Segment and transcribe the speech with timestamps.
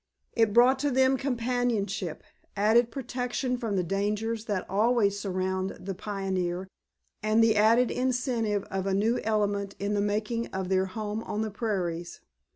[0.33, 2.23] It brought to them companionship,
[2.57, 6.67] added protection from the dangers that always surround the pioneer,
[7.21, 11.43] and the added incentive of a new element in the making of their home on
[11.43, 12.19] the prairies.